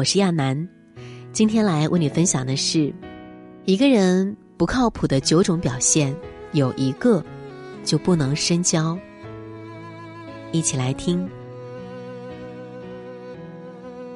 [0.00, 0.66] 我是亚楠，
[1.30, 2.90] 今天来为你分享的是，
[3.66, 6.16] 一个人不靠谱的九种表现，
[6.52, 7.22] 有一个
[7.84, 8.98] 就不能深交。
[10.52, 11.28] 一起来听。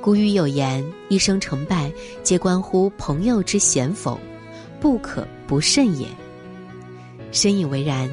[0.00, 1.92] 古语有言：“一生成败，
[2.22, 4.16] 皆关乎朋友之贤否，
[4.80, 6.06] 不可不慎也。”
[7.32, 8.08] 深以为然。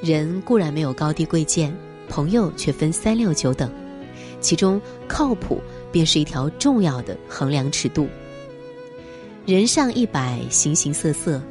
[0.00, 1.76] 人固然没有高低贵贱，
[2.08, 3.70] 朋友却分三六九等，
[4.40, 5.60] 其中靠谱
[5.92, 8.08] 便是一条重要的衡量尺度。
[9.46, 11.42] 人上一百，形形色色，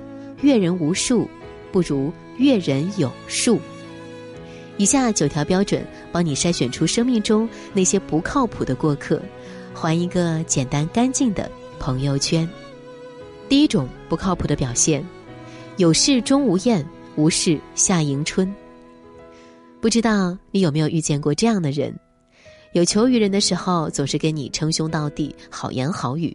[0.42, 1.30] 阅人无数，
[1.72, 3.60] 不如阅人有数。
[4.78, 9.22] 以下九条标准，帮你筛选出生命中那些不靠谱的过客，
[9.74, 11.50] 还一个简单干净的
[11.80, 12.48] 朋友圈。
[13.50, 15.06] 第一种不靠谱的表现，
[15.78, 16.86] 有事钟无艳。
[17.16, 18.56] 无事夏迎春。
[19.82, 21.94] 不知道你有没有遇见过这样的人？
[22.74, 26.32] 有求于人的时候，总是跟你称兄道弟、好言好语；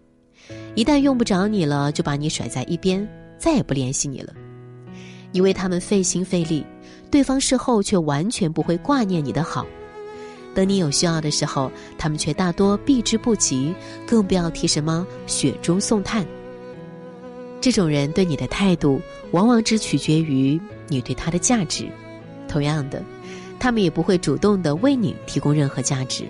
[0.75, 4.33] 一旦用不着你了，就把你甩在一边，再也不联系你了。
[5.31, 6.67] 你为他们费心费力，
[7.09, 9.65] 对方事后却完全不会挂念你的好。
[10.55, 13.73] 等你有需要的时候，他们却大多避之不及，
[14.05, 16.27] 更不要提什么雪中送炭。
[17.61, 19.01] 这种人对你的态度，
[19.31, 21.89] 往往只取决于你对他的价值。
[22.49, 23.03] 同样的，
[23.59, 26.25] 他们也不会主动的为你提供任何价值。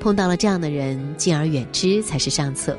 [0.00, 2.76] 碰到了这样的人，敬而远之才是上策，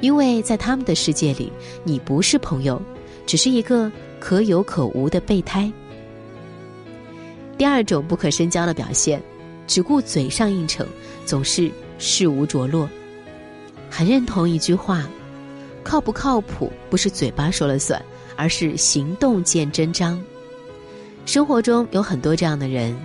[0.00, 1.52] 因为在他们的世界里，
[1.84, 2.80] 你不是朋友，
[3.26, 5.70] 只是一个可有可无的备胎。
[7.58, 9.20] 第二种不可深交的表现，
[9.66, 10.86] 只顾嘴上应承，
[11.24, 12.88] 总是事无着落。
[13.90, 15.06] 很认同一句话。
[15.84, 18.00] 靠不靠谱不是嘴巴说了算，
[18.36, 20.22] 而是行动见真章。
[21.24, 22.96] 生活中有很多这样的人，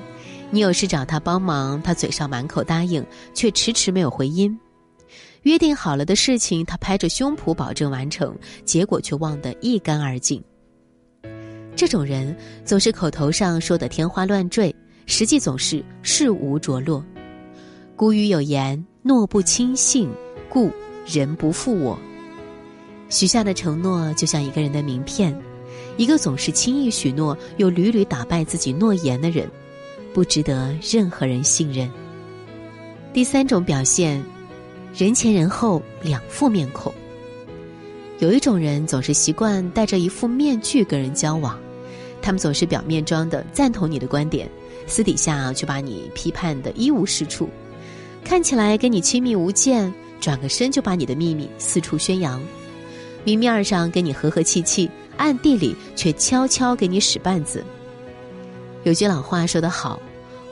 [0.51, 4.51] 你有事找他帮忙，他嘴上满口答应，却迟迟没有回音；
[5.43, 8.35] 约定好了的事情，他拍着胸脯保证完成，
[8.65, 10.43] 结果却忘得一干二净。
[11.75, 12.35] 这种人
[12.65, 14.75] 总是口头上说的天花乱坠，
[15.05, 17.05] 实际总是事无着落。
[17.95, 20.09] 古语有言：“诺不轻信，
[20.49, 20.71] 故
[21.05, 21.97] 人不负我。”
[23.09, 25.33] 许下的承诺就像一个人的名片，
[25.97, 29.49] 一个总是轻易许诺又屡屡打败自己诺言的人，
[30.13, 31.89] 不值得任何人信任。
[33.13, 34.23] 第三种表现，
[34.95, 36.93] 人前人后两副面孔。
[38.19, 41.59] 有一种人总是习惯戴着一副面具跟人交往，
[42.21, 44.49] 他们总是表面装的赞同你的观点，
[44.87, 47.47] 私底下却把你批判的一无是处，
[48.23, 52.41] 看起来跟你亲密无间，转个身就把你的秘密四处宣扬。
[53.23, 57.63] 明面上跟你和和气气，暗地里却悄悄给你使绊子。
[58.83, 59.99] 有句老话说得好：“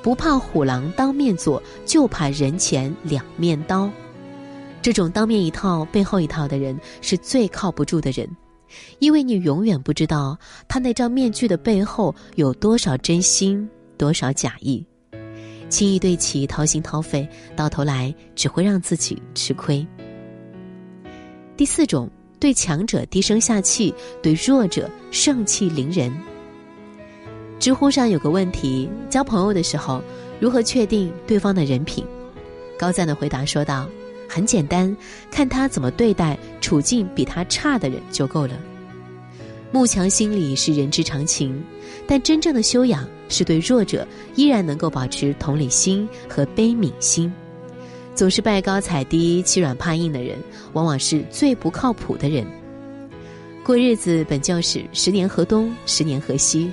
[0.03, 3.89] 不怕虎狼当面做，就怕人前两面刀。”
[4.81, 8.29] 这种当面一套背后一套的人是最靠不住的人，
[8.99, 10.37] 因为你永远不知道
[10.67, 13.67] 他那张面具的背后有多少真心，
[13.97, 14.85] 多少假意。
[15.69, 19.85] 轻易对其掏心掏肺，到头来只会让自己吃亏。
[21.55, 22.09] 第四种。
[22.39, 26.13] 对强者低声下气，对弱者盛气凌人。
[27.59, 30.01] 知乎上有个问题：交朋友的时候，
[30.39, 32.05] 如何确定对方的人品？
[32.77, 33.87] 高赞的回答说道
[34.27, 34.95] ：“很简单，
[35.31, 38.53] 看他怎么对待处境比他差的人就够了。
[39.71, 41.63] 慕强心理是人之常情，
[42.05, 47.33] 但真正的修养是对弱者依然能够保持同理心和悲悯心。”
[48.15, 50.37] 总是拜高踩低、欺软怕硬的人，
[50.71, 52.47] 往往是最不靠谱的人。
[53.61, 56.71] 过日子本就是十年河东，十年河西。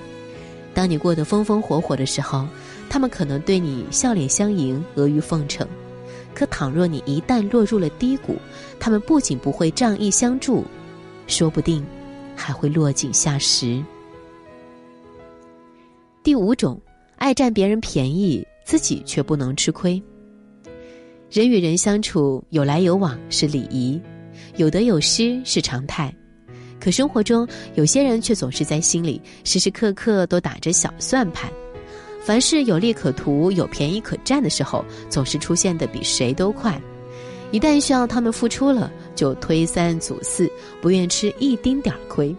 [0.72, 2.46] 当你过得风风火火的时候，
[2.88, 5.66] 他们可能对你笑脸相迎、阿谀奉承；
[6.32, 8.36] 可倘若你一旦落入了低谷，
[8.78, 10.64] 他们不仅不会仗义相助，
[11.26, 11.84] 说不定
[12.36, 13.82] 还会落井下石。
[16.22, 16.80] 第五种，
[17.16, 20.00] 爱占别人便宜，自己却不能吃亏。
[21.32, 23.98] 人与人相处，有来有往是礼仪，
[24.56, 26.14] 有得有失是常态。
[26.78, 31.50] 可生活中，有些人却总是在心里时时刻刻都打着小算盘，
[32.22, 36.78] 凡是有利可图、有便宜可占的时候，总是出现的比谁都快。
[37.50, 40.50] 一旦需要他们付出了，就推三阻四，
[40.82, 42.36] 不愿吃一丁点儿亏。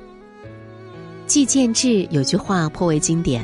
[1.26, 3.44] 季建志有句话颇为经典。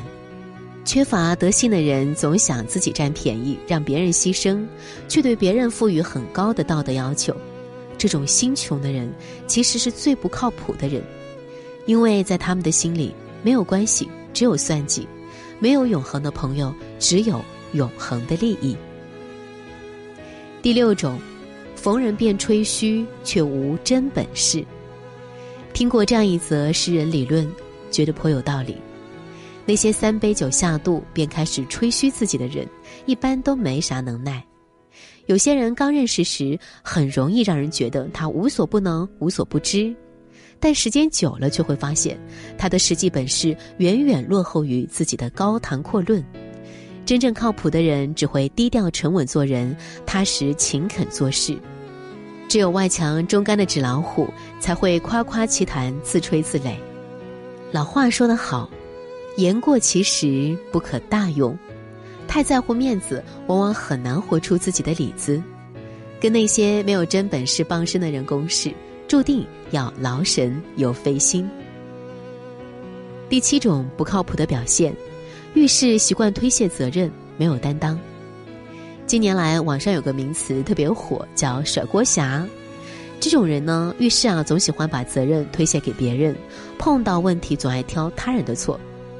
[0.89, 4.65] 缺乏德性的人总想自己占便宜，让别人牺牲，
[5.07, 7.31] 却对别人赋予很高的道德要求。
[7.95, 9.07] 这种心穷的人，
[9.45, 11.03] 其实是最不靠谱的人，
[11.85, 13.13] 因为在他们的心里，
[13.43, 15.03] 没有关系，只有算计；
[15.59, 17.39] 没有永恒的朋友，只有
[17.73, 18.75] 永恒的利益。
[20.63, 21.19] 第六种，
[21.75, 24.65] 逢人便吹嘘，却无真本事。
[25.71, 27.47] 听过这样一则诗人理论，
[27.91, 28.75] 觉得颇有道理。
[29.69, 32.67] 那些三杯酒下肚便开始吹嘘自己的人，
[33.05, 34.43] 一般都没啥能耐。
[35.27, 39.95] 有些人刚认识时，很容易让人觉得他无所不能、无所不知，
[40.59, 42.19] 但时间久了，却会发现
[42.57, 46.25] 他的实际本事远远落后于自己的高谈阔论。
[47.05, 51.55] 真正靠谱的人，只会低调沉稳做人，踏实勤恳做事。
[52.47, 54.27] 只有外强中干的纸老虎，
[54.59, 56.73] 才会夸夸其谈、自吹自擂。
[57.71, 58.67] 老话说得好，
[59.39, 61.57] 言过其实不可大用。
[62.27, 65.41] 太在乎面子，往往很难活出自己的里子。
[66.19, 68.71] 跟那些没有真本事傍身的人共事，
[69.07, 71.49] 注定要劳神又费心。
[73.29, 74.93] 第七种不靠谱的表现，
[75.53, 77.97] 遇事习惯推卸责任，没有担当。
[79.07, 82.45] 近年来，网上有个名词特别火，叫“甩锅侠”。
[83.19, 86.35] 这种人呢，遇事啊总喜欢把责任推卸给别人，
[86.77, 88.79] 碰到问题总爱挑他人的错。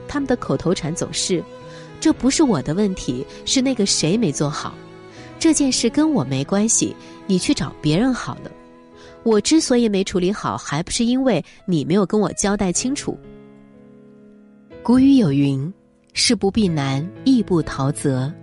[0.10, 1.42] 他们的口头禅总是
[2.02, 4.76] ：“这不是我的问题，是那个谁没做好。
[5.40, 6.94] 这件事跟我没关系，
[7.28, 8.52] 你去找别人好了。
[9.24, 13.18] 我之所以没处理好，还不是因为你没有跟我交代清楚。”
[14.84, 15.72] 古语有云
[16.14, 18.34] ：“事不避难，义不逃责。”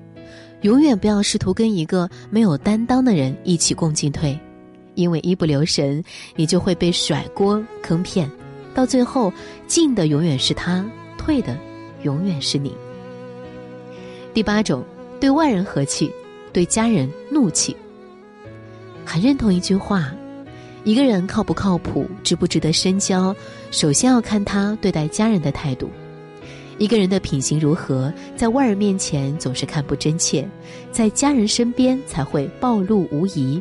[0.63, 4.37] 永远不要试图跟一个没有担当的人一起共进退，
[4.95, 6.03] 因为一不留神，
[6.35, 8.29] 你就会被甩锅坑骗，
[8.75, 9.31] 到最后
[9.67, 10.85] 进的永远是他，
[11.27, 11.59] 退的
[12.05, 12.73] 永远是你。
[14.33, 14.85] 第八种，
[15.19, 16.09] 对外人和气，
[16.53, 17.77] 对家人怒气。
[19.05, 20.15] 很认同一句话：
[20.85, 23.35] 一个人靠不靠谱，值不值得深交，
[23.73, 25.91] 首先要看他对待家人的态度。
[26.79, 30.49] 一个人的品行如何，在外人面前总是看不真切，
[30.93, 33.61] 在家人身边才会暴露无遗。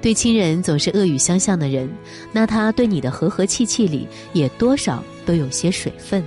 [0.00, 1.90] 对亲人总是恶语相向的人，
[2.32, 6.24] 那他对你的和和气气里也多少都有些水分。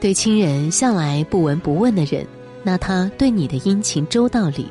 [0.00, 2.26] 对亲人向来不闻不问的人，
[2.62, 4.66] 那他对你的殷勤周到里，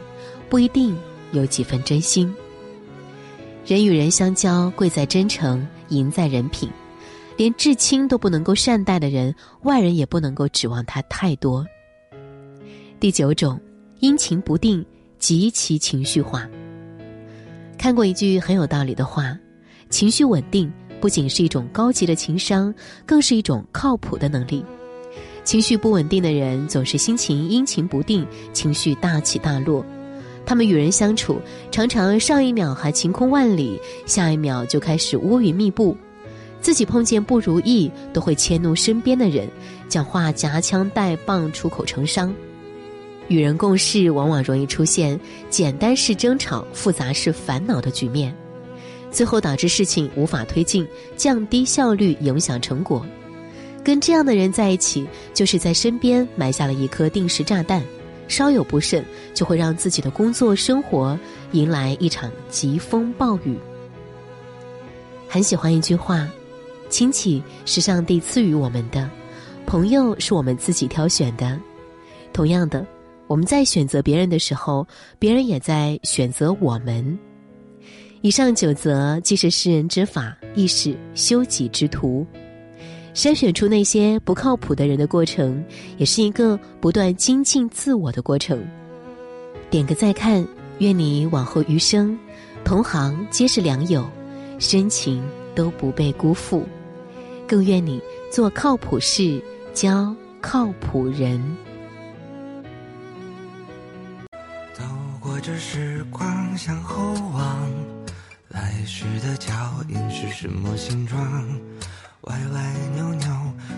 [0.49, 0.97] 不一定
[1.33, 2.33] 有几分真心。
[3.63, 6.67] 人与人相交，贵在真诚，赢在人品。
[7.37, 11.65] 连至亲都不能够善待的人，外人也不能够指望他太多。
[12.99, 13.57] 第九种，
[13.99, 14.85] 阴晴不定，
[15.19, 16.49] 极其情绪化。
[17.77, 19.37] 看过一句很有道理的话：
[19.89, 22.73] 情绪稳定不仅是一种高级的情商，
[23.05, 24.65] 更是一种靠谱的能力。
[25.43, 29.85] 情绪不稳定的人总是心情阴晴不定，情绪大起大落。
[30.45, 31.39] 他们与人相处，
[31.71, 35.95] 常常上一秒还晴空万里，下一秒就开始乌云密布。
[36.61, 39.47] 自己碰见不如意，都会迁怒身边的人，
[39.87, 42.33] 讲话夹枪带棒，出口成伤。
[43.27, 45.19] 与人共事，往往容易出现
[45.49, 48.35] 简单是争吵，复杂是烦恼的局面，
[49.11, 53.05] 最后导致事情无法推进，降低效率，影响成果。
[53.89, 57.83] 跟这样的人在一起，就是在身边埋下了一颗定时炸弹，
[58.27, 59.03] 稍有不慎，
[59.33, 61.19] 就会让自己的工作生活
[61.53, 63.57] 迎来一场疾风暴雨。
[65.27, 66.29] 很喜欢一句话。
[66.87, 69.09] 亲戚是上帝赐予我们的，
[69.65, 71.59] 朋友是我们自己挑选的。
[72.31, 72.85] 同样的，
[73.25, 77.17] 我们在选择别人的时候，别人也在选择我们。
[78.21, 82.23] 以上九则既是识人之法，亦是修己之途。
[83.13, 85.63] 筛选出那些不靠谱的人的过程，
[85.97, 88.65] 也是一个不断精进自我的过程。
[89.69, 90.47] 点个再看，
[90.77, 92.17] 愿你往后余生，
[92.63, 94.09] 同行皆是良友，
[94.57, 95.23] 深情
[95.53, 96.65] 都不被辜负。
[97.47, 98.01] 更愿你
[98.31, 99.41] 做靠谱事，
[99.73, 101.41] 交靠谱人。
[104.73, 104.83] 走
[105.19, 107.69] 过这时光，向后望，
[108.49, 109.53] 来时的脚
[109.89, 111.19] 印是什么形状？
[112.29, 113.27] 歪歪扭扭，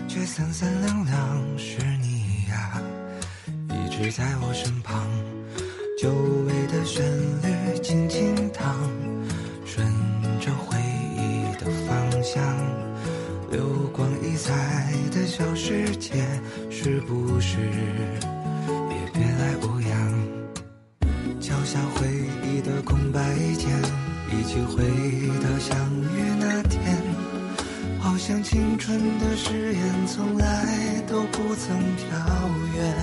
[0.06, 2.80] 却三三两两，是你呀，
[3.70, 5.08] 一直在我身旁。
[5.98, 6.12] 久
[6.46, 7.02] 违的旋
[7.42, 8.76] 律轻轻淌，
[9.64, 9.86] 顺
[10.38, 10.78] 着回
[11.16, 12.42] 忆的方向。
[13.50, 16.24] 流光溢彩的小世界，
[16.70, 19.92] 是不是也别来无恙？
[21.40, 22.06] 敲下回
[22.46, 23.68] 忆的空白键，
[24.30, 24.82] 一起回
[25.42, 26.61] 到相遇那
[28.24, 30.64] 像青春的誓言，从来
[31.08, 32.06] 都不曾飘
[32.72, 32.94] 远。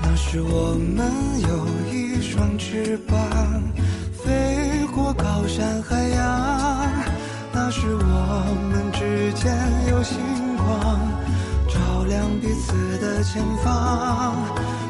[0.00, 1.10] 那时我们
[1.40, 3.18] 有一双翅膀，
[4.12, 6.88] 飞过高山海洋。
[7.52, 9.52] 那时我们之间
[9.90, 10.20] 有星
[10.56, 10.96] 光，
[11.68, 14.36] 照亮彼此的前方。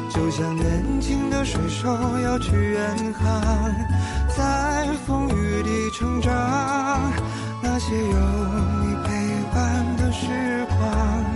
[0.07, 3.73] 就像年轻的水手要去远航，
[4.37, 7.11] 在风雨里成长。
[7.83, 8.19] 那些有
[8.83, 9.09] 你陪
[9.51, 10.27] 伴的时
[10.77, 11.30] 光，